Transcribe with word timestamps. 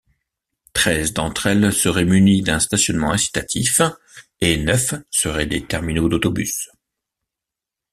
Treize 0.73 1.13
d'entre 1.13 1.45
elles 1.45 1.71
seraient 1.71 2.05
munies 2.05 2.41
d'un 2.41 2.59
stationnement 2.59 3.11
incitatif 3.11 3.81
et 4.39 4.57
neufs 4.57 4.95
seraient 5.11 5.45
des 5.45 5.63
terminaux 5.63 6.09
d'autobus. 6.09 6.71